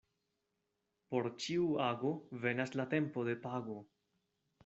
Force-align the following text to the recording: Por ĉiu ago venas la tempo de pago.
Por 1.11 1.29
ĉiu 1.43 1.67
ago 1.89 2.13
venas 2.47 2.73
la 2.81 2.87
tempo 2.97 3.27
de 3.31 3.37
pago. 3.47 3.79